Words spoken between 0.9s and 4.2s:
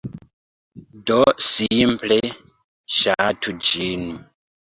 Do simple, ŝatu ĝin.